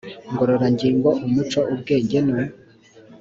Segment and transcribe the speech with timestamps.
[0.31, 2.37] ngororangingo umuco ubwenge no